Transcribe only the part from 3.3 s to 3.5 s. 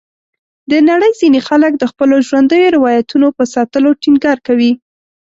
په